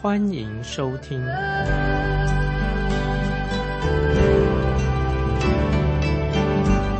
[0.00, 1.18] 欢迎收听。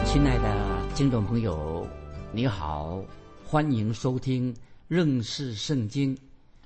[0.05, 1.87] 亲爱的听众朋友，
[2.33, 3.01] 你好，
[3.47, 4.52] 欢迎收听。
[4.88, 6.19] 认识圣经，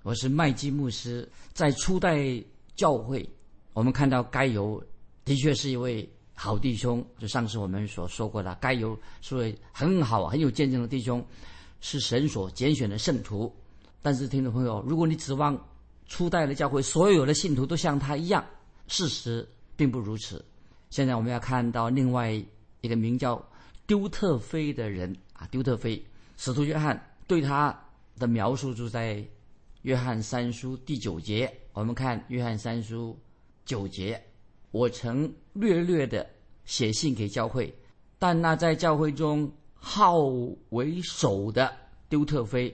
[0.03, 1.31] 我是麦基牧师。
[1.53, 2.43] 在初代
[2.77, 3.29] 教会，
[3.75, 4.83] 我们看到该犹
[5.27, 11.23] 的确是一位好弟兄，就上次我们所说过的，该犹是位很好、很有见证的弟兄，
[11.83, 13.55] 是神所拣选的圣徒。
[14.01, 15.55] 但是，听众朋友，如果你指望
[16.13, 18.45] 初代的教会所有的信徒都像他一样，
[18.87, 20.45] 事实并不如此。
[20.91, 22.31] 现在我们要看到另外
[22.83, 23.43] 一个名叫
[23.87, 26.05] 丢特菲的人啊，丢特菲，
[26.37, 27.75] 使徒约翰对他。
[28.19, 29.25] 的描述就在
[29.83, 31.51] 约翰三书第九节。
[31.73, 33.19] 我们看约翰三书
[33.65, 34.23] 九节，
[34.71, 36.29] 我曾略略的
[36.67, 37.75] 写信给教会，
[38.19, 40.19] 但那在教会中好
[40.69, 41.75] 为首的
[42.11, 42.73] 丢特菲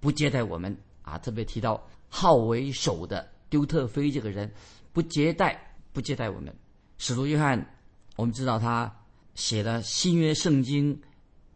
[0.00, 1.16] 不接待我们啊。
[1.18, 1.82] 特别提到
[2.16, 4.48] 好为首的丢特菲这个人
[4.92, 6.54] 不接待不接待我们。
[6.96, 7.58] 使徒约翰，
[8.14, 8.88] 我们知道他
[9.34, 10.96] 写了新约圣经，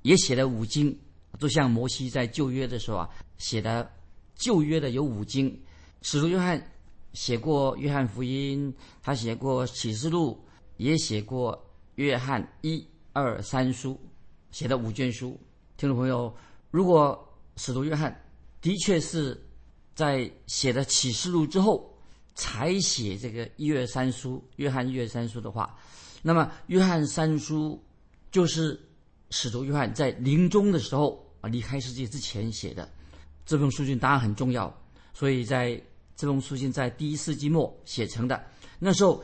[0.02, 0.98] 也写了五经。
[1.38, 3.88] 就像摩西在旧约的时候啊，写的
[4.34, 5.62] 旧约的有五经，
[6.02, 6.60] 使徒约翰
[7.12, 10.44] 写过约翰福音，他写过启示录，
[10.76, 11.56] 也写过
[11.94, 13.96] 约翰一二三书，
[14.50, 15.38] 写的五卷书。
[15.76, 16.36] 听众朋友，
[16.72, 18.20] 如果使徒约翰
[18.60, 19.40] 的确是
[19.98, 21.92] 在写的启示录之后
[22.36, 25.76] 才写这个一二三书，约翰一二三书的话，
[26.22, 27.82] 那么约翰三书
[28.30, 28.80] 就是
[29.30, 31.26] 使徒约翰在临终的时候。
[31.40, 32.88] 啊，离开世界之前写的
[33.46, 34.76] 这封书信当然很重要，
[35.14, 35.80] 所以在
[36.16, 38.44] 这封书信在第一世纪末写成的，
[38.80, 39.22] 那时候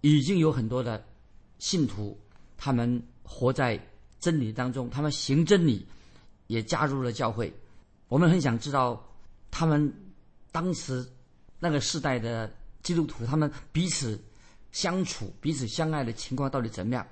[0.00, 1.04] 已经有很多的
[1.58, 2.16] 信徒，
[2.56, 3.76] 他们活在
[4.20, 5.84] 真理当中，他们行真理，
[6.46, 7.52] 也加入了教会。
[8.06, 9.04] 我们很想知道
[9.50, 9.92] 他们
[10.56, 11.06] 当时
[11.58, 12.50] 那个时代的
[12.82, 14.18] 基督徒，他们彼此
[14.72, 17.06] 相处、彼此相爱的情况到底怎么样？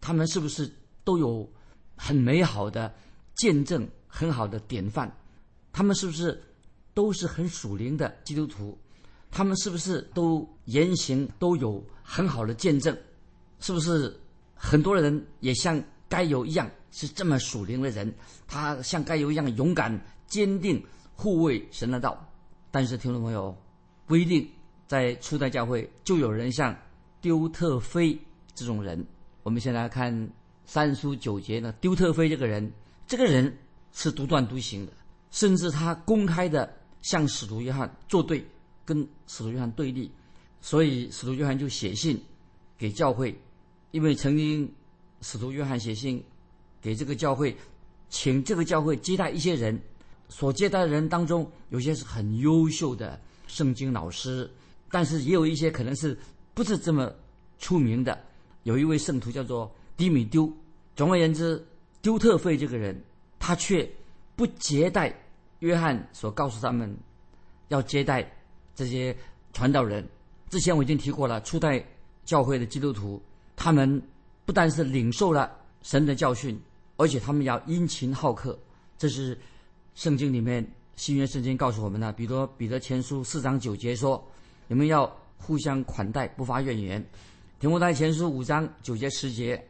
[0.00, 0.68] 他们是不是
[1.04, 1.48] 都有
[1.94, 2.92] 很美好的
[3.36, 3.88] 见证？
[4.08, 5.16] 很好的典范，
[5.70, 6.42] 他们是不是
[6.92, 8.76] 都是很属灵的基督徒？
[9.30, 12.98] 他们是不是都言行都有很好的见证？
[13.60, 14.12] 是不是
[14.56, 18.12] 很多人也像该有一样是这么属灵的人？
[18.48, 20.84] 他像该有一样勇敢、坚定
[21.14, 22.27] 护卫神的道。
[22.70, 23.56] 但是听众朋友，
[24.06, 24.48] 不一定
[24.86, 26.76] 在初代教会就有人像
[27.20, 28.18] 丢特菲
[28.54, 29.04] 这种人。
[29.42, 30.30] 我们先来看
[30.64, 32.72] 三书九节呢，丢特菲这个人，
[33.06, 33.56] 这个人。
[33.90, 34.92] 是独断独行的，
[35.30, 38.44] 甚至他公开的向使徒约翰作对，
[38.84, 40.08] 跟使徒约翰对立，
[40.60, 42.22] 所以使徒约翰就写信
[42.76, 43.36] 给教会，
[43.90, 44.70] 因为曾经
[45.22, 46.22] 使徒约翰写信
[46.80, 47.56] 给这个教会，
[48.08, 49.76] 请这个教会接待一些人，
[50.28, 54.50] 所接待的人当中有些是很优秀的圣经老师，
[54.90, 56.16] 但是也有一些可能是
[56.54, 57.12] 不是这么
[57.58, 58.18] 出名的，
[58.62, 60.52] 有一位圣徒叫做迪米丢，
[60.94, 61.64] 总而言之，
[62.02, 62.98] 丢特费这个人。
[63.40, 63.88] 他却
[64.36, 65.14] 不接待
[65.60, 66.94] 约翰所告诉他们
[67.68, 68.28] 要接待
[68.74, 69.16] 这些
[69.52, 70.06] 传道人。
[70.50, 71.82] 之前我已经提过了，初代
[72.24, 73.22] 教会的基督徒，
[73.56, 74.02] 他们
[74.44, 76.60] 不但是领受了神的教训，
[76.96, 78.58] 而且他们要殷勤好客。
[78.98, 79.38] 这是
[79.98, 80.64] 圣经里面
[80.94, 82.12] 新约圣经告诉我们呢。
[82.12, 84.24] 比如彼得前书四章九节说
[84.68, 87.04] ：“你们要互相款待，不发怨言。”
[87.58, 89.60] 提摩太前书五章九节十节，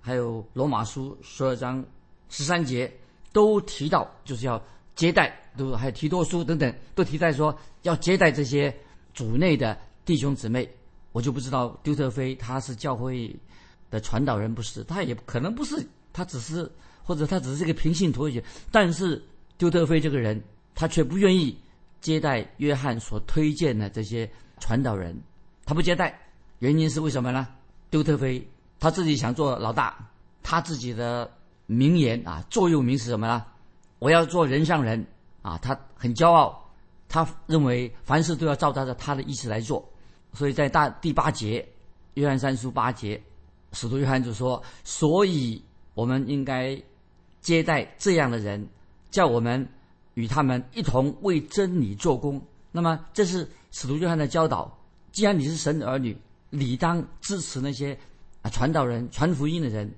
[0.00, 1.84] 还有罗马书十二章
[2.30, 2.90] 十三节。
[3.30, 4.62] 都提到就是要
[4.94, 8.74] 接待，都还有提多书等等，都提在说要接待这些
[9.12, 9.76] 主内的
[10.06, 10.66] 弟兄姊妹。
[11.12, 13.36] 我就不知道丢特菲他是教会
[13.90, 14.82] 的传导人不是？
[14.84, 16.72] 他也可能不是，他只是
[17.02, 18.42] 或者他只是一个平信徒而已。
[18.70, 19.22] 但是
[19.58, 20.42] 丢特菲这个人，
[20.74, 21.56] 他却不愿意
[22.00, 25.16] 接待约翰所推荐的这些传导人，
[25.64, 26.18] 他不接待，
[26.58, 27.46] 原因是为什么呢？
[27.90, 28.46] 丢特菲
[28.78, 30.08] 他自己想做老大，
[30.42, 31.30] 他自己的。
[31.66, 33.42] 名言啊，座右铭是什么呢？
[33.98, 35.02] 我要做人上人
[35.40, 35.56] 啊！
[35.62, 36.62] 他很骄傲，
[37.08, 39.82] 他认为凡事都要照他的他的意思来做。
[40.34, 41.66] 所以在大第八节，
[42.12, 43.18] 约翰三书八节，
[43.72, 45.64] 使徒约翰就说：“所以
[45.94, 46.78] 我们应该
[47.40, 48.68] 接待这样的人，
[49.14, 49.68] 叫我们
[50.14, 54.76] 与他们一同为真理做工。”那么这是使徒约翰的教导，
[55.12, 56.16] 既然你是神的儿女，
[56.50, 57.96] 理当支持那些
[58.42, 59.88] 啊传道人、传福音的人。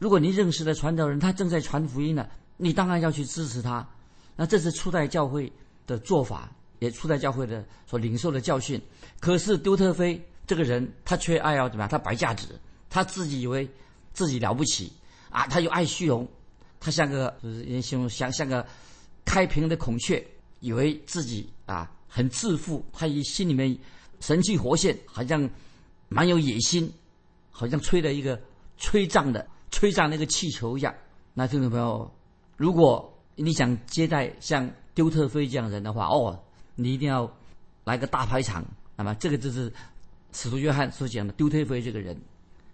[0.00, 2.26] 如果你认识的传道人他正在传福音呢，
[2.56, 3.88] 你当然要去支持他。
[4.34, 5.50] 那这是初代教会
[5.86, 6.50] 的做法，
[6.80, 8.82] 也初代教会的所领受的教训。
[9.20, 11.88] 可是丢特菲这个人，他却爱要怎么样？
[11.88, 12.60] 他摆架子，
[12.90, 13.70] 他自己以为
[14.12, 14.92] 自己了不起
[15.30, 16.28] 啊，他又爱虚荣，
[16.84, 18.66] 他像个就是形容像像个
[19.24, 20.22] 开屏的孔雀，
[20.60, 23.74] 以为自己啊很自负，他以心里面
[24.20, 25.48] 神气活现，好像
[26.10, 26.92] 蛮有野心，
[27.50, 28.38] 好像吹了一个
[28.76, 30.94] 吹胀的吹胀那个气球一样。
[31.32, 32.14] 那听众朋友，
[32.58, 36.38] 如果你想接待像丢特菲这样人的话，哦，
[36.74, 37.34] 你一定要
[37.84, 38.62] 来个大排场。
[38.94, 39.72] 那么这个就是
[40.32, 42.14] 使徒约翰所讲的丢特菲这个人。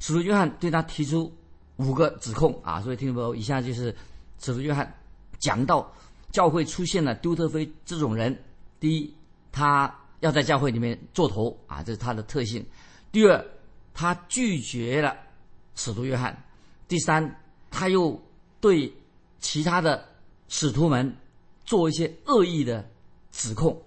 [0.00, 1.32] 使徒约翰对他提出
[1.80, 3.94] 五个指控啊，所以听众朋友，以下就是
[4.38, 4.92] 使徒约翰
[5.38, 5.92] 讲到
[6.30, 8.36] 教会出现了丢特菲这种人。
[8.78, 9.14] 第一，
[9.50, 12.64] 他要在教会里面做头啊，这是他的特性。
[13.10, 13.44] 第二，
[13.94, 15.16] 他拒绝了
[15.74, 16.40] 使徒约翰。
[16.86, 17.40] 第三，
[17.70, 18.20] 他又
[18.60, 18.92] 对
[19.40, 20.08] 其他的。
[20.52, 21.16] 使徒们
[21.64, 22.84] 做一些恶意的
[23.30, 23.80] 指控。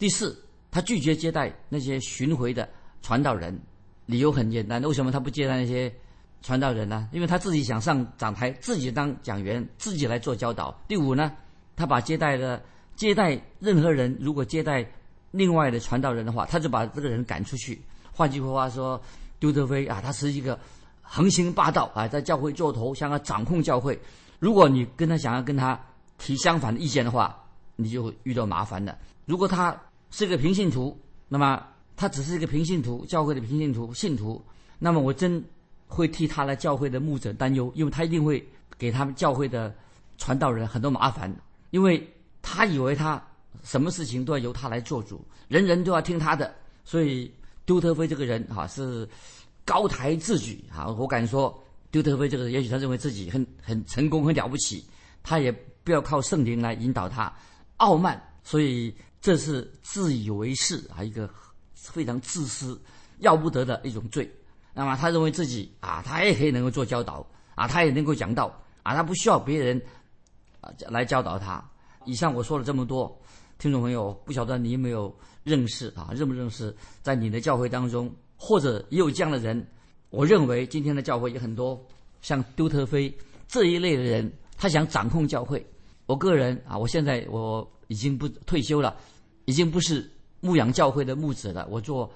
[0.00, 0.36] 第四，
[0.68, 2.68] 他拒绝接待那些巡回的
[3.02, 3.56] 传道人，
[4.06, 5.94] 理由很简单：为什么他不接待那些
[6.42, 7.08] 传道人呢？
[7.12, 10.76] 因为他自己想上讲台，自己当讲员，自己来做教导。
[10.86, 11.32] 第五呢，
[11.76, 12.62] 他把接待的
[12.96, 14.88] 接待任何人，如果接待
[15.30, 17.80] 另外的传道人的话，他就把这个人赶出去。
[18.12, 19.00] 换句话说，
[19.38, 20.58] 丢德飞啊，他是一个
[21.02, 23.98] 横行霸道啊，在教会做头，想要掌控教会。
[24.38, 25.78] 如果你跟他想要跟他。
[26.20, 27.44] 提相反的意见的话，
[27.76, 28.98] 你就会遇到麻烦的。
[29.24, 29.80] 如果他
[30.10, 31.64] 是个平信徒，那么
[31.94, 34.44] 他只是一个平信徒，教会的平信徒信徒，
[34.80, 35.40] 那么我真
[35.88, 38.46] 会替他的教会的牧者担忧，因为他一定会
[38.78, 39.74] 给他们教会的
[40.18, 41.34] 传道人很多麻烦，
[41.70, 42.08] 因为
[42.40, 43.20] 他以为他
[43.64, 46.54] 什么事情都要由他来做主，人人都要听他的。
[46.84, 47.32] 所以
[47.66, 49.08] 丢特菲这个人哈是
[49.64, 51.58] 高抬自举哈，我敢说
[51.90, 54.84] 丢特菲这个人，也许他认为自己很很成功很了不起，
[55.22, 55.52] 他也。
[55.84, 57.32] 不要靠圣灵来引导他，
[57.78, 61.26] 傲慢，所以这是自以为是啊，一个
[61.72, 62.78] 非常自私、
[63.20, 64.30] 要不得的一种罪。
[64.78, 67.26] 那么他认为自己啊，他也可以能够做教导
[67.56, 68.46] 啊，他也能够讲道
[68.84, 69.82] 啊，他不需要别人
[70.60, 71.60] 啊来教导他。
[72.04, 73.20] 以上我说了这么多，
[73.58, 76.10] 听众朋友，不晓得你有没有认识啊？
[76.14, 76.72] 认不认识？
[77.02, 79.66] 在你的教会当中，或者也有这样的人？
[80.10, 81.84] 我认为今天的教会有很多
[82.22, 83.12] 像丢特飞
[83.48, 85.66] 这一类的人，他想掌控教会。
[86.06, 88.96] 我个人啊，我现在我已经不退休了，
[89.44, 90.08] 已经不是
[90.38, 91.66] 牧养教会的牧子了。
[91.68, 92.08] 我做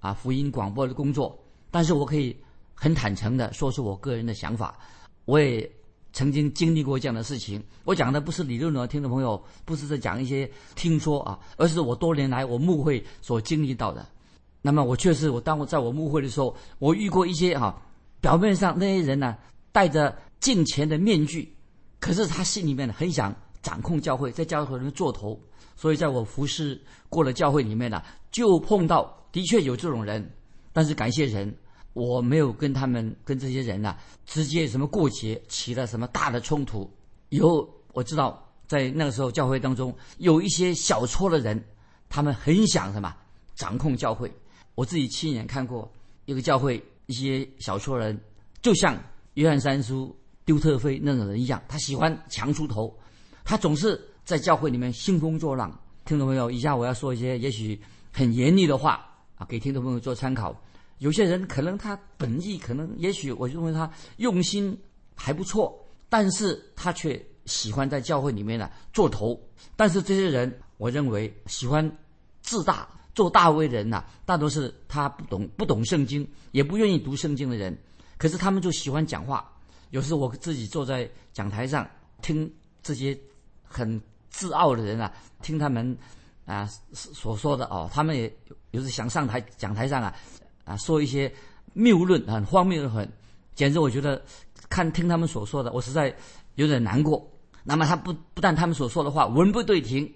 [0.00, 1.38] 啊福音广播的工作，
[1.70, 2.36] 但是我可以
[2.74, 4.78] 很坦诚的说出我个人的想法。
[5.24, 5.70] 我也
[6.12, 7.62] 曾经经历过这样的事情。
[7.84, 14.06] 我讲的不是理论的，听众朋友不是在讲一些听说啊，而是我多年来我牧会所经历到的。
[14.62, 17.80] 那么我确实，我当我在我牧会的时候，我遇过一些哈，
[18.20, 19.36] 表面上那些人呢，
[19.70, 21.54] 戴着敬虔的面具。
[22.00, 25.38] 可是他心里面呢很想掌控教会，在教会里面做头，
[25.76, 30.28] 所以在我服侍过了教会里面呢，就碰到的确有这种人，
[30.78, 31.52] 但是感谢神，
[31.92, 36.88] 我没有跟他们跟这些人呢直接什么过节起了什么大的冲突。
[37.30, 41.60] 以后我知道在那个时候教会当中有一些小撮的人，
[42.08, 43.12] 他们很想什么
[43.56, 44.32] 掌控教会。
[44.76, 45.90] 我自己亲眼看过
[46.26, 48.16] 一个教会一些小撮人，
[48.62, 48.96] 就像
[49.34, 50.16] 约翰三叔。
[50.44, 52.96] 丢特飞那种人一样，他喜欢强出头，
[53.44, 55.76] 他总是在教会里面兴风作浪。
[56.06, 57.78] 听众朋友，以下我要说一些也许
[58.12, 59.04] 很严厉的话
[59.36, 60.58] 啊，给听众朋友做参考。
[60.98, 64.78] 有些人可能他本意可能，也许我认为他用心
[65.14, 65.78] 还不错，
[66.08, 69.40] 但是他却喜欢在教会里面呢做头。
[69.76, 71.90] 但是这些人，我认为喜欢
[72.42, 77.76] 自大做大威人呐，大多是他不懂不懂圣经，也不愿意读圣经的人。
[78.16, 79.52] 可是他们就喜欢讲话。
[79.90, 81.88] 有时我自己坐在讲台上
[82.20, 82.52] 听
[82.82, 83.18] 这些
[83.62, 85.96] 很自傲的人啊，听他们
[86.44, 88.30] 啊所说的哦，他们也
[88.72, 90.14] 有时想上台讲台上啊
[90.68, 91.32] 啊说一些
[91.72, 93.10] 谬论，很荒谬的很，
[93.54, 94.22] 简直我觉得
[94.68, 96.14] 看听他们所说的，我实在
[96.56, 97.26] 有点难过。
[97.64, 100.14] 那么他不不但他们所说的话文不对题，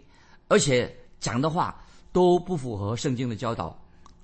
[0.49, 1.83] 而且讲的话
[2.13, 3.77] 都不符合圣经的教导。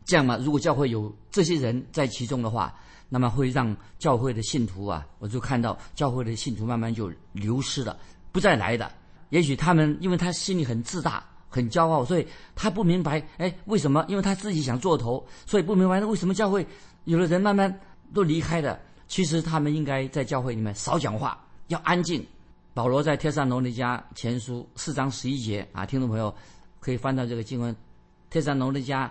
[0.05, 2.75] 这样嘛，如果教会有这些人在其中的话。
[3.11, 7.99] 那么会让教会的信徒啊，我就看到教会的信徒慢慢就流失了，
[8.31, 8.93] 不再来的。
[9.31, 14.05] 也许他们因为他心里很自大、很骄傲，所以他不明白，哎，为什么？
[14.09, 16.67] 因为他自己想做头，所以不明白为什么教会
[17.05, 17.81] 有的人慢慢
[18.13, 18.79] 都离开的。
[19.09, 22.25] 其实他们应该在教会里面少讲话，要安静。
[22.75, 26.33] 保罗在帖撒罗尼迦前书四章十一节啊，听众朋友
[26.79, 27.75] 可以翻到这个经文，
[28.31, 29.11] 帖撒罗尼迦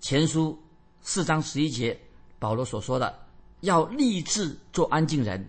[0.00, 0.56] 前书
[1.00, 1.98] 四章十一节，
[2.38, 3.18] 保罗所说的，
[3.62, 5.48] 要立志做安静人。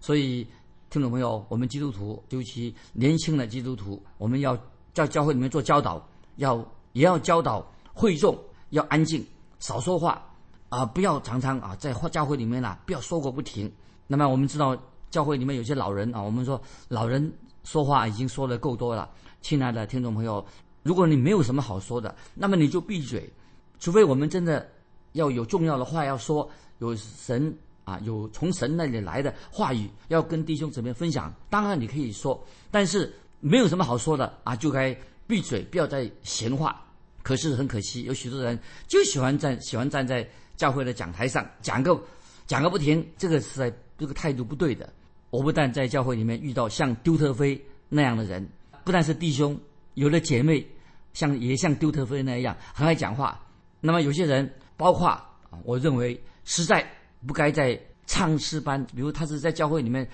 [0.00, 0.46] 所以，
[0.88, 4.56] 听众朋友，我们基督徒，尤其年轻的基督徒，我们要
[4.92, 6.04] 在教会里面做教导，
[6.36, 6.56] 要
[6.92, 8.36] 也要教导会众
[8.70, 9.24] 要安静，
[9.58, 10.22] 少说话
[10.68, 13.70] 啊，不要常常啊在教会里面啊不要说个不停。
[14.06, 14.76] 那么我们知道，
[15.10, 17.32] 教会里面有些老人啊，我们说老人
[17.64, 19.08] 说话已经说的够多了。
[19.40, 20.44] 亲爱的听众朋友，
[20.82, 23.32] 如果你没有什么好说的，那么你就闭嘴，
[23.78, 24.68] 除非我们真的
[25.12, 31.32] 要有重要的话要说，有神啊，有从神那里来的话语要跟弟兄姊妹分享。
[31.48, 32.38] 当然你可以说，
[32.70, 36.80] 但是没有什么好说的啊，就该闭嘴，不要再闲话。
[37.22, 42.00] 可是很可惜，有许多人就喜欢站，喜欢站在教会的讲台上讲个
[42.46, 44.90] 讲个不停，这个是在这个态度不对的。
[45.28, 48.48] 我不但在教会里面遇到像丢特飞那样的人。
[48.84, 49.58] 不但是弟兄，
[49.94, 50.66] 有的姐妹
[51.12, 53.38] 像也像丢特飞那样很爱讲话。
[53.80, 55.20] 那么有些人，包括，
[55.62, 56.84] 我认为实在
[57.26, 60.08] 不该在唱诗班，比如他是在教会里面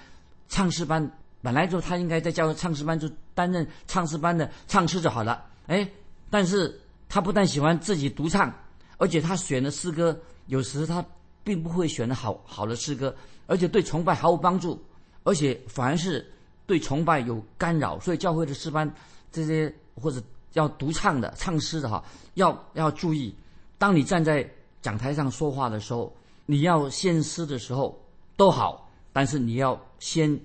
[0.49, 1.09] 唱诗班，
[1.47, 5.47] 本来就他应该在教会唱诗班就担任唱诗班的唱诗就好了。
[5.69, 5.89] 哎，
[6.29, 6.77] 但是
[7.09, 8.53] 他不但喜欢自己独唱，
[8.99, 11.05] 而且他选的诗歌有时他
[11.45, 13.15] 并不会选的好好的诗歌，
[13.47, 14.85] 而且对崇拜毫无帮助，
[15.23, 16.29] 而且反而是。
[16.67, 18.93] 对崇拜有干扰，所以教会的诗班
[19.31, 20.21] 这些或者
[20.55, 22.03] 要独唱的、唱诗的哈，
[22.35, 23.33] 要要注意。
[23.79, 24.45] 当你站在
[24.83, 26.13] 讲台上说话的时候，
[26.45, 27.97] 你要献诗的时候
[28.37, 30.37] 都好，但是你要先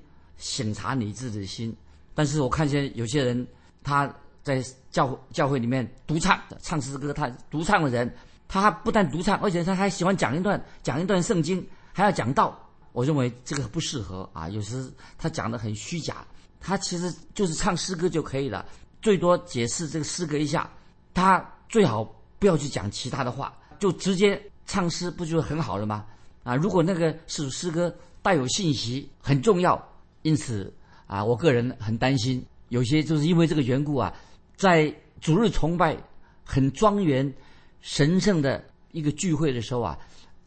[0.42, 1.74] 审查你自己的心。
[2.14, 3.48] 但是我看见有些人
[3.82, 8.14] 他在教教会里面独唱唱诗歌，他独唱的人，
[8.50, 12.58] 他不但独唱，而且他还喜欢讲一段讲一段圣经，还要讲道。
[12.92, 16.28] 我认为这个不适合啊，有时他讲的很虚假，
[16.60, 18.66] 他其实就是唱诗歌就可以了，
[19.02, 20.70] 最多解释这个诗歌一下，
[21.14, 22.04] 他最好
[22.38, 26.06] 不要去讲其他的话，就直接唱诗，不就很好了吗？
[26.44, 29.82] 啊，如果那个是诗歌带有信息很重要，
[30.22, 30.74] 因此
[31.08, 34.14] 啊，我个人很担心，有些就是因为这个缘故啊，
[34.56, 35.98] 在主日崇拜
[36.44, 37.34] 很庄严、
[37.82, 39.98] 神圣的一个聚会的时候啊。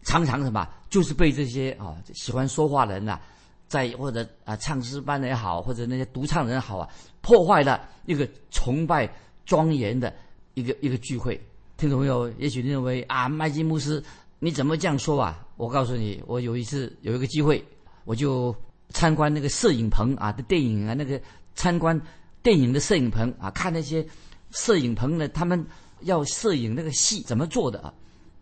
[0.06, 3.18] 常常什么，就是被这些啊喜欢说话的人呐，
[3.66, 6.86] 在或者啊唱诗班的也好，或者那些独唱人也好啊，
[7.22, 9.10] 破坏了一个崇拜
[9.46, 10.14] 庄严的
[10.52, 11.40] 一个一个聚会。
[11.78, 14.04] 听众朋友，也许认为啊，麦基牧师
[14.40, 15.42] 你怎么这样说啊？
[15.56, 17.64] 我告诉你，我有一次有一个机会，
[18.04, 18.54] 我就
[18.94, 21.20] 参观那个摄影棚啊的电影啊，那个
[21.54, 22.00] 参观
[22.42, 24.06] 电影的摄影棚啊，看那些
[24.52, 25.66] 摄影棚的他们
[26.00, 27.92] 要摄影那个戏怎么做的啊，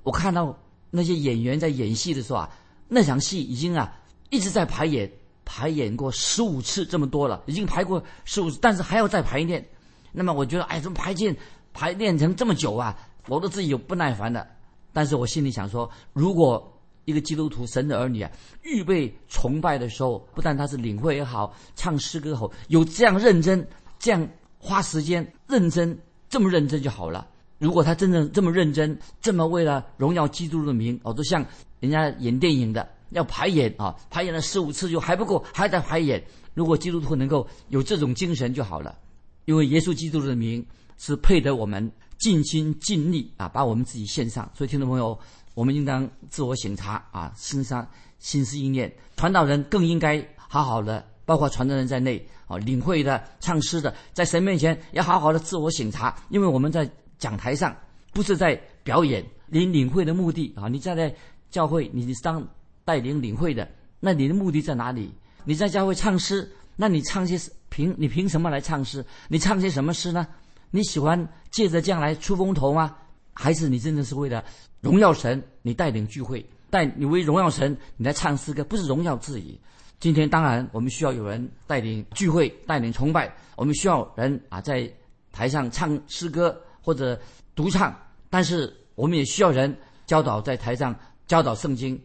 [0.05, 0.57] 我看到。
[0.95, 2.51] 那些演员在演戏的时候啊，
[2.87, 3.91] 那场戏已经啊
[4.29, 5.11] 一直在排演，
[5.43, 9.67] 排演过十五次这么多了，已经排过十五次，但是还要再排练。
[10.13, 11.35] 那么我觉得，哎，怎么排练
[11.73, 12.95] 排练成这么久啊？
[13.27, 14.47] 我都自己有不耐烦的。
[14.93, 16.71] 但是我心里想说，如果
[17.05, 18.31] 一个基督徒、神的儿女啊，
[18.63, 23.67] 预备崇拜的时候，不但他是领会也好，唱诗歌也好，有这样认真，
[23.99, 24.29] 这样
[24.59, 27.27] 花时间认真，这么认真就好了。
[27.59, 31.45] 如果他真正这么认真，这么为了荣耀基督的名，哦，都像
[31.81, 36.23] 人家演电影的要排演啊，排演了十五次就还不够，还在排演。
[36.55, 38.99] 如果基督徒能够有这种精神就好了，
[39.45, 40.65] 因为耶稣基督的名
[40.99, 44.51] 是配得我们尽心尽力啊，把我们自己献上。
[44.55, 45.19] 所以，听众朋友，
[45.55, 47.87] 我们应当自我省察啊，心上
[48.19, 48.93] 心思意念。
[49.17, 56.91] 传道人更应该好好的，包括传道人在内啊，领会的、唱诗的，在神面前要好好的自我省察，因为我们在。
[57.19, 57.77] 讲台上
[58.13, 60.67] 不是在表演，你领会的目的啊！
[60.67, 61.15] 你站在
[61.53, 62.45] 教会，你是当
[62.85, 65.15] 带领领会的，那你的目的在哪里？
[65.45, 69.07] 你在教会唱诗，那你唱些凭你凭什么来唱诗？
[69.29, 70.27] 你唱些什么诗呢？
[70.73, 72.97] 你喜欢借着这样来出风头吗？
[73.35, 74.45] 还是你真的是为了
[74.83, 75.43] 荣耀神？
[75.63, 79.59] 你带领聚会，带你为荣耀神，你来唱诗歌，不是荣耀自己。
[79.99, 84.93] 今天当然我们需要有人带领聚会，带领崇拜，我们需要人啊在
[85.33, 86.55] 台上唱诗歌。
[86.85, 87.17] 或者
[87.55, 87.97] 独唱，
[88.29, 89.73] 但是我们也需要人
[90.05, 90.93] 教导在台上
[91.29, 91.97] 教导圣经，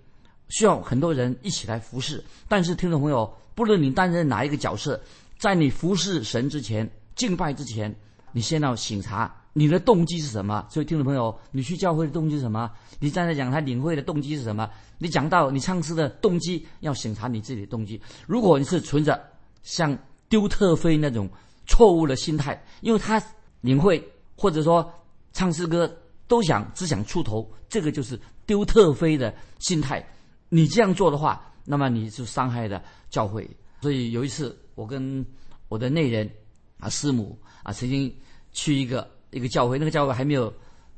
[0.50, 2.24] 需要很多人一起来服侍。
[2.48, 5.02] 但是听众朋友，不论你担任哪一个角色，
[5.40, 7.92] 在你服侍神之前、敬拜之前，
[8.32, 10.66] 你先要醒察你的动机是什么。
[10.70, 12.72] 所以听众朋友，你去教会的动机是什么？
[13.00, 14.70] 你站在讲台领会的动机是什么？
[14.98, 18.02] 你讲到你唱诗的动机，要审查你自己的动机。
[18.28, 19.22] 如果你是存着
[19.64, 19.98] 像
[20.30, 21.30] 丢特飞那种
[21.66, 23.22] 错误的心态，因为他
[23.62, 24.04] 领会。
[24.40, 24.88] 或者说
[25.34, 25.92] 唱诗歌
[26.28, 30.08] 都想只想出头，这个就是丢特飞的心态。
[30.48, 32.80] 你这样做的话，那么你就伤害了
[33.10, 33.50] 教会。
[33.82, 35.26] 所以有一次，我跟
[35.70, 36.30] 我的内人
[36.80, 38.14] 啊师母啊，曾经
[38.52, 40.54] 去一个一个教会，那个教会还没有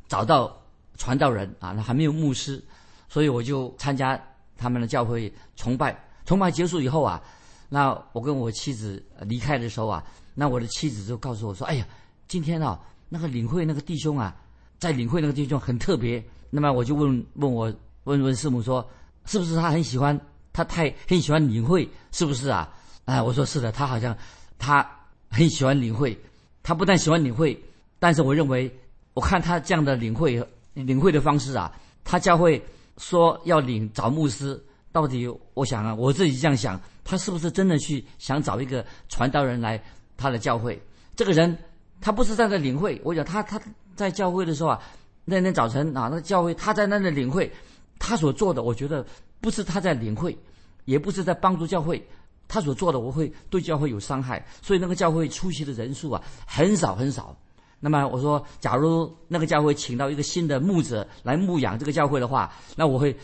[0.07, 0.55] 找到
[0.97, 2.63] 传道人啊，那还没有牧师，
[3.07, 4.21] 所以我就参加
[4.57, 5.97] 他们的教会崇拜。
[6.25, 7.21] 崇拜结束以后啊，
[7.69, 10.03] 那我跟我妻子离开的时候啊，
[10.35, 11.87] 那我的妻子就告诉我说：“哎呀，
[12.27, 14.35] 今天啊，那个领会那个弟兄啊，
[14.77, 18.87] 在领会那个弟兄很特别。”那么我就问问我问问师母说
[19.25, 20.19] ：“是不是他很喜欢？
[20.51, 22.71] 他太很喜欢领会，是不是啊？”
[23.05, 24.15] 哎，我说是的，他好像
[24.59, 24.87] 他
[25.29, 26.17] 很喜欢领会。
[26.61, 27.57] 他不但喜欢领会，
[27.99, 28.71] 但是我认为，
[29.13, 30.43] 我看他这样的领会。
[30.75, 31.69] 领会的方式啊，
[32.05, 32.63] 他教会
[32.97, 34.57] 说要领找牧师，
[34.93, 39.81] 到底我想啊，我自己这样想，他是不是真的去想找一个传道人来
[40.15, 40.81] 他的教会？
[41.17, 41.57] 这个人
[41.99, 43.59] 他不是在那领会，我讲他他
[43.93, 44.81] 在教会的时候啊，
[45.25, 47.51] 那天早晨啊，那教会他在那里领会，
[47.97, 49.05] 他所做的，我觉得
[49.41, 50.37] 不是他在领会，
[50.85, 52.01] 也不是在帮助教会，
[52.49, 57.33] 他所做的我会对教会有伤害，所以那个教会出席的人数啊很少很少。
[57.79, 63.15] 那么我说，假如那个教会请到一个新的牧者来牧养这个教会的话，那我会，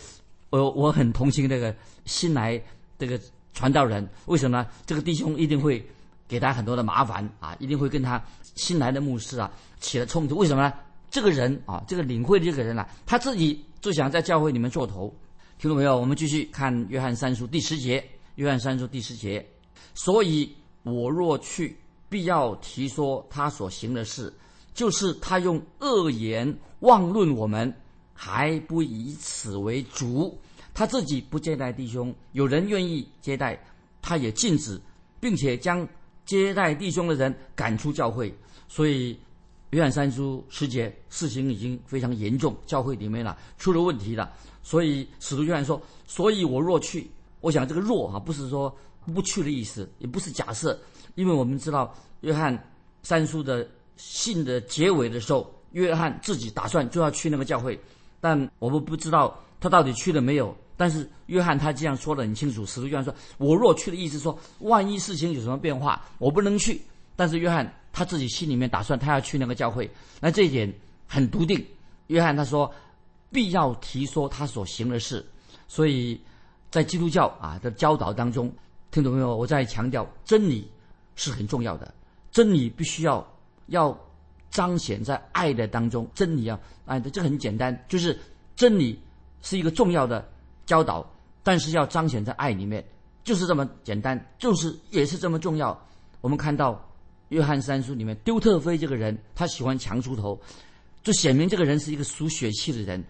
[0.50, 2.62] 我我很同情这个新来
[2.98, 3.20] 这个
[3.53, 4.08] 传道人。
[4.27, 4.67] 为什么呢？
[4.86, 5.86] 这个弟兄一定会
[6.25, 8.24] 给他很多的麻烦啊，一定会跟他
[8.55, 9.51] 新来的牧师啊
[9.82, 10.38] 起了冲突。
[10.38, 10.72] 为什么呢？
[11.10, 15.13] 这个人啊，这个领会的这个人啊，他自己就想在教会里面做头。
[15.58, 18.01] 听众朋友，我们继续看约翰三书第十节。
[18.36, 19.46] 约翰三书第十节，
[19.94, 21.77] 所以我若去，
[22.10, 24.34] 必要提说他所行的事。
[24.74, 27.74] 就是他用恶言妄论我们，
[28.13, 30.38] 还不以此为主。
[30.74, 33.58] 他自己不接待弟兄，有人愿意接待，
[34.01, 34.77] 他也禁止，
[35.22, 35.88] 并且将
[36.25, 38.38] 接待弟兄的人赶出教会。
[38.68, 39.18] 所以，
[39.70, 44.34] 约翰三书十节事情已经非常严重，教会里面了出了问题了。
[44.62, 47.10] 所以使徒约翰说：“所以我若去，
[47.46, 48.75] 我想这个若啊，不是说
[49.14, 50.75] 不去的意思，也不是假设，
[51.14, 52.52] 因为我们知道约翰
[53.04, 53.66] 三书的。”
[53.98, 57.79] 信的结尾的时候，约翰自己打算就要去那个教会，
[58.20, 60.53] 但我们不知道他到底去了没有。
[60.75, 66.81] 但是约翰他这样说的很清楚，使徒约翰说：“我若去的意思说，万一事情有什么变化，我不能去。”
[67.16, 70.70] 但是约翰他自己心里面打算他要去那个教会，那这一点
[71.08, 71.66] 很笃定。
[72.08, 72.70] 约翰他说
[73.31, 75.25] ：“必要提说他所行的事。”
[75.70, 76.20] 所以
[76.75, 78.53] 在基督教啊的教导当中，
[78.92, 79.33] 听懂没有？
[79.33, 80.70] 我在强调真理
[81.16, 81.94] 是很重要的，
[82.31, 83.25] 真理必须要。
[83.68, 83.98] 要
[84.51, 88.16] 彰显在爱的当中，真理啊，爱的，这很简单，就是
[88.55, 89.00] 真理
[89.42, 90.24] 是一个重要的
[90.68, 91.03] 教导，
[91.42, 92.85] 但是要彰显在爱里面，
[93.24, 95.75] 就是这么简单，就是也是这么重要。
[96.22, 96.79] 我们看到
[97.29, 100.40] 约翰三书里面，丢特菲这个人，他喜欢强出头，
[101.01, 103.03] 就显明这个人是一个属血气的人，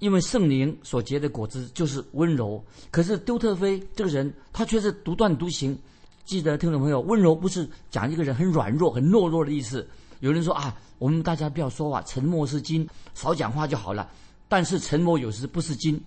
[0.00, 2.62] 因为圣灵所结的果子就是温柔。
[2.90, 5.78] 可是丢特菲这个人，他却是独断独行。
[6.24, 9.86] 记得听众朋友，温柔不是讲一个人很软弱、很懦弱的意思。
[10.20, 14.10] 有人说啊，我们大家不要说话，沉默是金，少讲话就好了。
[14.48, 16.00] 但是沉默有时不是金，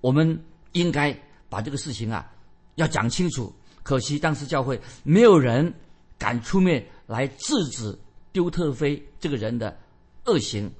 [0.00, 0.38] 我们
[0.72, 1.16] 应该
[1.48, 2.30] 把这个事情啊
[2.76, 3.52] 要讲清楚。
[3.82, 5.72] 可惜当时教会没有人
[6.18, 7.98] 敢出面来制止
[8.32, 9.74] 丢特菲这个人的
[10.26, 10.70] 恶行。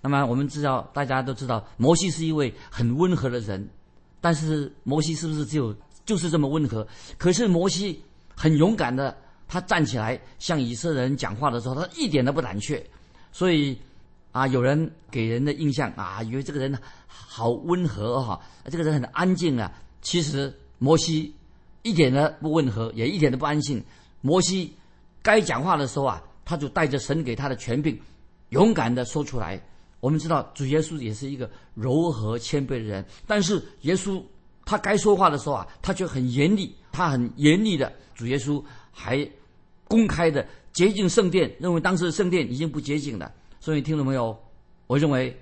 [0.00, 3.68] 那么我们知道，大家都知道，摩西是一位很温和的人，
[4.20, 6.86] 但是摩西是不是只有就是这么温和？
[7.16, 8.02] 可是摩西
[8.34, 9.16] 很勇敢的。
[9.50, 12.84] 他站起来向以色列人讲话的时候，他一点都不胆怯，
[13.32, 13.78] 所以
[14.30, 19.72] 啊，有人给人的印象啊，以为这个人好温和哈，这个人很安静啊。
[20.02, 21.34] 其实摩西
[21.80, 23.82] 一点都不温和，也一点都不安静。
[24.20, 24.70] 摩西
[25.22, 27.98] 该讲话的时候啊，他就带着神给他的权柄，
[28.50, 29.58] 勇敢的说出来。
[30.00, 34.22] 我们知道主耶稣也是一个柔和谦卑的人，但是耶稣
[34.64, 39.28] 他该说话的时候啊，他却很严厉，他很严厉的主耶稣还。
[39.90, 43.32] 公开的洁净圣殿，认为当时的圣殿已经不洁净了。
[43.58, 44.38] 所以听众朋友，
[44.86, 45.34] 我认为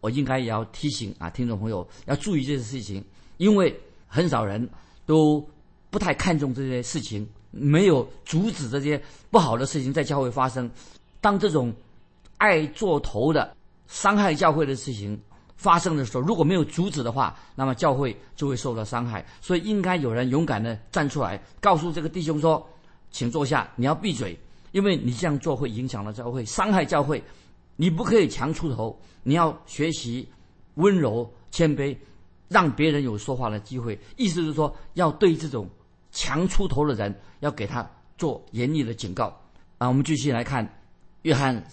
[0.00, 3.04] 我应该也要提醒啊，听众朋友要注意这些事情，
[3.36, 3.72] 因为
[4.08, 4.68] 很少人
[5.06, 5.48] 都
[5.90, 10.68] 不太看重这些事情，没有阻止这些不好的事情在教会发生。
[11.20, 11.72] 当这种
[12.38, 15.20] 爱做头的伤害教会的事情
[15.56, 19.24] 发生的时候，如果没有阻止的话，那么教会就会受到伤害。
[19.40, 22.66] 所以应该有人勇敢的站出来，告诉这个弟兄说。
[23.16, 24.36] 请坐下，你要闭嘴，
[24.72, 27.22] 因为你这样做会影响了教会，伤害教会。
[27.76, 30.28] 你不可以强出头，你要学习
[30.74, 31.96] 温柔谦卑，
[32.48, 33.96] 让别人有说话的机会。
[34.16, 35.70] 意思是说，要对这种
[36.10, 39.26] 强出头的人，要给他做严厉的警告。
[39.78, 40.68] 啊，我们继续来看
[41.22, 41.64] 约翰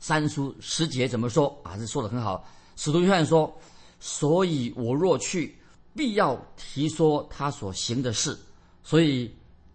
[0.00, 1.76] 三书十节怎么说啊？
[1.76, 2.44] 这说的很好。
[2.74, 3.56] 使徒约翰说
[4.00, 5.56] ：“所以我若去，
[5.94, 8.36] 必要提说他所行的事。”
[8.82, 9.32] 所以。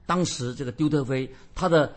[0.07, 1.91] 当时这个丢特菲他的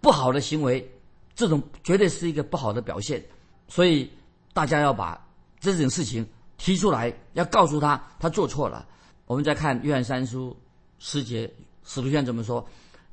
[0.00, 0.90] 不好的行为，
[1.34, 3.22] 这种绝对是一个不好的表现，
[3.68, 4.10] 所以
[4.54, 5.22] 大家要把
[5.60, 8.88] 这种事情提出来，要告诉他他做错了。
[9.26, 10.56] 我们再看约翰三书
[10.98, 11.52] 十节，
[11.84, 12.66] 使徒约翰怎么说？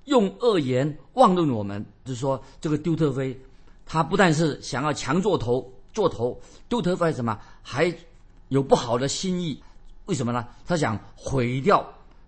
[0.05, 3.37] 用恶言妄论我们，就是说这个丢特菲，
[3.87, 7.95] 他不但是想要强做头做头，丢特菲什么，还
[8.49, 9.61] 有不好的心意。
[10.05, 10.45] 为什么呢？
[10.65, 11.85] 他想毁掉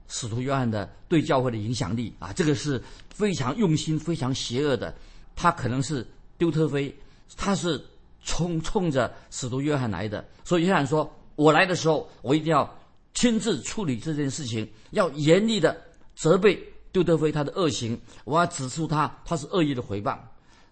[0.08, 2.34] 使徒约翰的对教会的影响力啊！
[2.34, 4.93] 这个是非常用心、非常邪恶的。
[5.36, 6.06] 他可能是
[6.38, 6.93] 丢特飞，
[7.38, 7.80] 他是
[8.24, 10.26] 冲冲着使徒约翰来的。
[10.43, 12.69] 所以约翰说：“我来的时候，我一定要
[13.13, 15.76] 亲自处理这件事情，要严厉的
[16.15, 20.17] 责备。”丢特菲他的恶行，我要指出他他是恶意的回谤。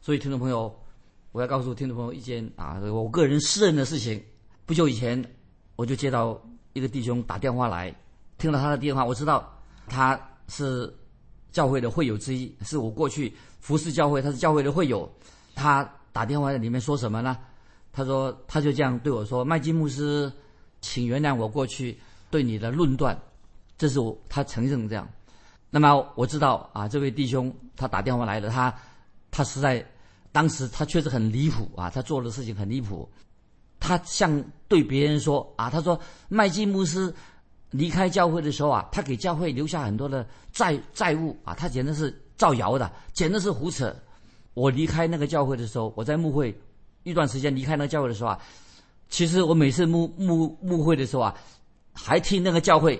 [0.01, 0.73] 所以听众朋友，
[1.31, 4.21] 我要告诉听众朋友一件啊，我个人私人的事情。
[4.65, 5.23] 不久以前，
[5.75, 6.41] 我就接到
[6.73, 7.93] 一个弟兄打电话来，
[8.37, 9.49] 听了他的电话，我知道
[9.87, 10.93] 他是
[11.51, 15.09] 教会的会友之一，是我过去服侍教会，他是教会的会友。
[15.55, 17.37] 他打电话在里面说什么呢？
[17.91, 20.31] 他说他就这样对我说：“麦基牧师，
[20.81, 21.97] 请原谅我过去
[22.29, 23.19] 对你的论断。”
[23.77, 25.07] 这是我他承认这样。
[25.69, 28.73] 那么我知道啊，这位弟兄他打电话来了，他
[29.37, 29.85] 他实在
[30.31, 33.07] 当时他确实很离谱啊，他做的事情很离谱。
[33.79, 37.13] 他向对别人说啊，他说麦基牧师
[37.69, 43.95] 离开教会的时候啊，他给教会留下很多的债债务啊，他简直是造谣的，简直是胡扯。
[44.55, 46.59] 我离开那个教会的时候，我在牧会
[47.03, 48.39] 一段时间离开那个教会的时候啊，
[49.07, 51.35] 其实我每次牧牧牧会的时候啊，
[51.93, 52.99] 还替那个教会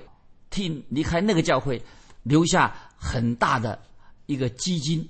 [0.51, 1.81] 替离开那个教会。
[2.23, 3.79] 留下很大的
[4.25, 5.07] 一个基金，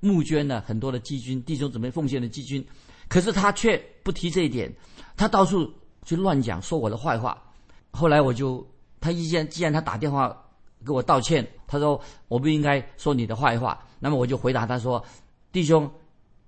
[0.00, 2.64] 募捐了很多的基金，弟兄姊妹奉献的基金，
[3.08, 4.72] 可是他却不提这一点，
[5.16, 5.72] 他到处
[6.04, 7.42] 去乱讲，说我的坏话。
[7.90, 8.66] 后来我就，
[9.00, 10.44] 他既然既然他打电话
[10.84, 15.04] 给我道歉，他说我不应该说你的坏话，那么我就回答他说，
[15.50, 15.90] 弟兄，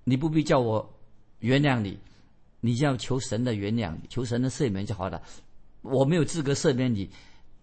[0.03, 0.87] 你不必叫我
[1.39, 1.97] 原谅你，
[2.61, 5.21] 你要求神的原谅，求神的赦免就好了，
[5.81, 7.09] 我没有资格赦免你。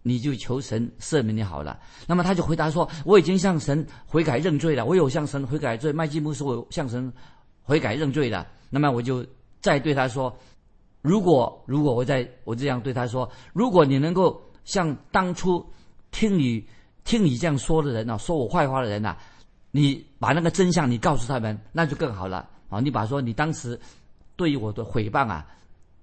[0.07, 1.77] 你就求神赦免你好了。
[2.07, 5.93] 那么他就回答说：“我已经向神悔改认罪了，我有向神悔改罪。
[5.93, 7.13] 麦基姆说我向神
[7.61, 8.47] 悔改认罪了。
[8.71, 9.27] 那么我就
[9.61, 10.33] 再对他说：
[11.03, 15.67] 如果如果我在我这样对他说，如果你能够像当初
[16.13, 16.65] 听你
[17.03, 19.17] 听你这样说的人啊，说我坏话的人呐，
[19.73, 22.79] 你把那个真相你告诉他们，那就更好了啊！
[22.79, 23.77] 你把说你当时
[24.37, 25.45] 对于我的诽谤啊，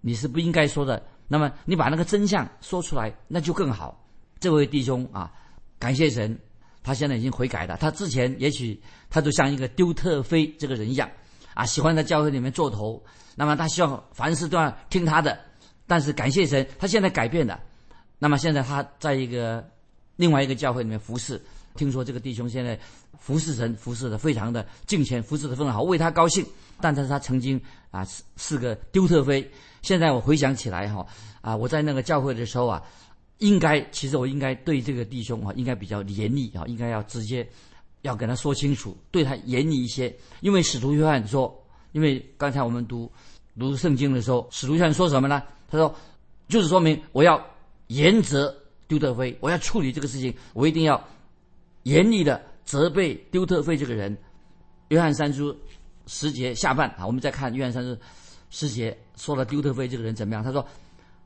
[0.02, 1.02] 你是不应该说的。”
[1.34, 4.00] 那么你把那个真相说出来，那就更好。
[4.40, 5.32] 这位弟兄啊，
[5.80, 6.38] 感谢神，
[6.84, 7.76] 他现在已经悔改了。
[7.78, 11.10] 他之前也许他就像一个丢特飞这个人一样，
[11.56, 13.04] 啊，喜欢在教会里面做头。
[13.34, 15.36] 那么他希望凡事都要听他的。
[15.88, 17.60] 但是感谢神，他现在改变了。
[18.20, 19.68] 那么现在他在一个
[20.18, 21.42] 另外一个教会里面服侍。
[21.76, 22.80] 听说这个弟兄现在
[23.18, 26.46] 服侍神，服侍的非常的敬虔，服侍的非常好，为他高兴。
[26.80, 29.50] 但是他曾经啊是是个丢特飞。
[29.84, 31.06] 现在我回想起来哈，
[31.42, 32.82] 啊，我在那个教会的时候啊，
[33.38, 37.48] 应该其实我应该对这个弟兄啊，应该比较严厉啊，应该要直接
[38.02, 40.16] 要跟他说清楚，对他严厉一些。
[40.40, 41.54] 因为使徒约翰说，
[41.92, 43.12] 因为刚才我们读
[43.60, 45.44] 读圣经的时候，使徒约翰说什么呢？
[45.70, 45.94] 他说，
[46.48, 47.40] 就是说明我要
[47.88, 48.56] 严责
[48.88, 51.06] 丢特飞，我要处理这个事情，我一定要
[51.84, 54.18] 严厉的责备丢特飞这个人。
[54.88, 55.54] 约翰三书
[56.08, 57.98] 十节下半啊，我们再看约翰三书。
[58.54, 60.44] 师姐说了丢特菲这个人怎么样？
[60.44, 60.64] 他说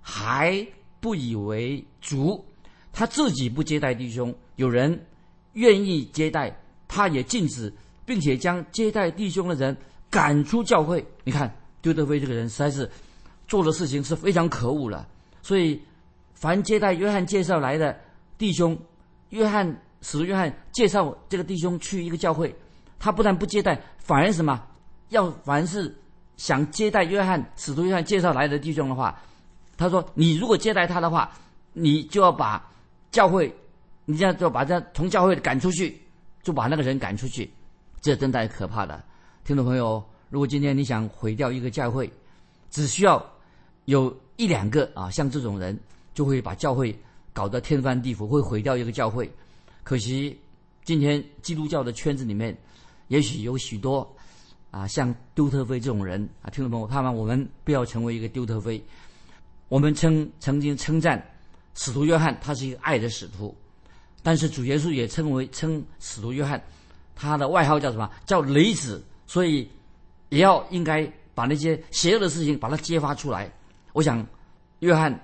[0.01, 0.65] 还
[1.01, 2.43] 不以为足，
[2.93, 5.05] 他自己不接待弟兄，有人
[5.53, 7.71] 愿意接待，他也禁止，
[8.05, 9.75] 并且将接待弟兄的人
[10.09, 11.05] 赶出教会。
[11.25, 12.89] 你看丢特菲这个人实在是
[13.45, 15.05] 做的事情是非常可恶了。
[15.41, 15.81] 所以
[16.33, 17.93] 凡接待约翰介绍来的
[18.37, 18.77] 弟兄，
[19.31, 22.55] 约翰使约翰介绍这个弟兄去一个教会，
[22.97, 24.65] 他不但不接待，反而什么
[25.09, 25.93] 要凡是。
[26.37, 29.19] 想接待约翰使徒约翰介绍来的弟兄的话，
[29.75, 31.31] 他说：“你如果接待他的话，
[31.73, 32.63] 你就要把
[33.11, 33.53] 教会，
[34.05, 35.99] 你这样就把这从教会赶出去，
[36.43, 37.51] 就把那个人赶出去，
[38.01, 39.03] 这真太可怕了。”
[39.43, 42.11] 听众朋友，如果今天你想毁掉一个教会，
[42.69, 43.23] 只需要
[43.85, 45.77] 有一两个啊，像这种人，
[46.13, 46.97] 就会把教会
[47.33, 49.31] 搞得天翻地覆，会毁掉一个教会。
[49.83, 50.39] 可惜
[50.83, 52.55] 今天基督教的圈子里面，
[53.07, 54.07] 也许有许多。
[54.69, 58.83] 啊，像丢特飞这种人啊，听众朋友，盼望我们不要成为一个丢特飞。
[59.69, 61.25] 我们称曾经称赞
[61.73, 63.55] 使徒约翰，他是一个爱的使徒，
[64.21, 66.61] 但是主耶稣也称为称使徒约翰，
[67.15, 68.09] 他的外号叫什么？
[68.25, 69.03] 叫雷子。
[69.25, 69.69] 所以
[70.29, 73.51] 也要应该把那些邪恶的事情把它揭发出来。
[73.93, 74.25] 我想，
[74.79, 75.17] 约翰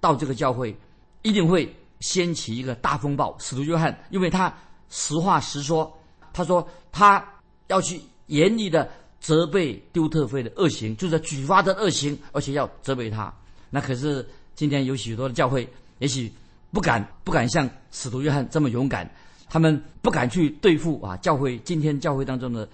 [0.00, 0.74] 到这个教会
[1.22, 3.36] 一定会掀起一个大风暴。
[3.38, 4.54] 使徒约翰，因为他
[4.88, 5.92] 实话实说，
[6.32, 7.22] 他说他
[7.66, 8.00] 要去。
[8.32, 8.88] 严厉的
[9.20, 13.32] 责备丢特菲的恶行，就是举发的恶行，而且要责备他。
[13.70, 15.68] 那可是今天有许多的教会，
[15.98, 16.32] 也许
[16.72, 19.08] 不敢不敢像使徒约翰这么勇敢，
[19.48, 22.68] 他们不敢去对付啊教会今天教会当中的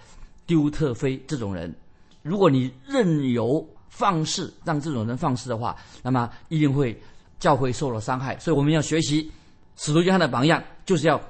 [0.46, 1.74] 丢特非这种人。
[2.22, 6.96] 如果你任由放肆，让这种人放肆的话，那么一定会
[7.38, 8.38] 教会受了伤害。
[8.38, 9.30] 所以我们要学习
[9.76, 11.20] 使徒约翰的榜样，就是要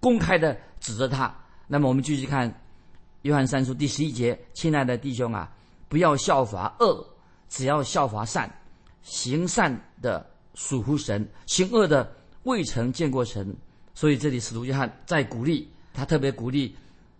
[0.00, 1.34] 公开的指责他。
[1.66, 2.52] 那么我们继续看
[3.22, 5.50] 约翰三书第十一节：亲爱的弟兄啊，
[5.88, 7.04] 不要效法恶，
[7.48, 8.52] 只要效法善。
[9.02, 12.08] 行善的属乎神，行恶的
[12.44, 13.56] 未曾见过神。
[13.94, 16.74] 所以这里使徒约翰在鼓励他，特别鼓励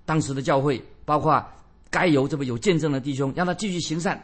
[0.04, 1.44] 当时的教会，包括
[1.90, 4.22] 该由这位有见证的弟兄，让他继续行善。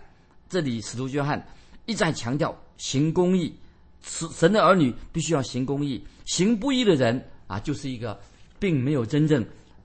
[0.49, 1.45] 这里使徒约翰
[1.87, 3.55] 一再强调行公义，
[4.03, 8.19] 神的儿女必须要行公义，行不义的人啊，就是一个
[8.59, 9.45] 并没有真正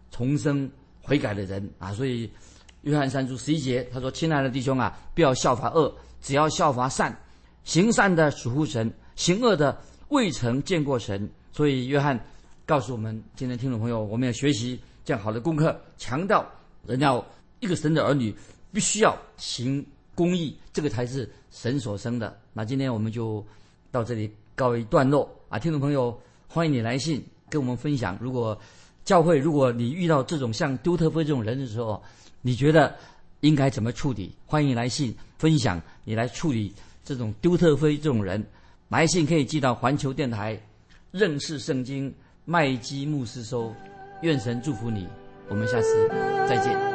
[0.10, 0.70] 重生
[1.04, 1.94] 悔改的人啊。
[1.94, 2.28] 所以
[2.82, 7.16] 约翰三书十一节他说：“亲爱的弟兄啊，不要效法恶，只要效法善。”
[7.64, 11.30] 行善的属乎神，行恶的未曾见过神。
[11.54, 12.20] 所以约翰
[12.66, 16.46] 告诉我们，今天听众朋友，我们要学习这样好的功课，强调
[16.86, 17.26] 人要
[17.62, 18.36] 一个神的儿女
[18.74, 22.38] 必须要行公义，这个才是神所生的。
[22.52, 23.46] 那今天我们就
[23.92, 28.18] 到这里告一段落啊，听众朋友，欢迎你来信跟我们分享。
[28.20, 28.60] 如果
[29.06, 32.02] 教会，如果你遇到这种像丢特飞这种人的时候，
[32.42, 32.96] 你觉得
[33.42, 34.32] 应该怎么处理？
[34.46, 36.74] 欢迎来信分享，你来处理。
[37.06, 38.42] 这种丢特飞这种人，
[38.88, 40.58] 来信可以寄到环球电台
[41.12, 42.14] 认识圣经
[42.46, 43.74] 麦基牧师收。
[44.22, 45.06] 愿神祝福你，
[45.50, 46.08] 我们下次
[46.48, 46.93] 再见。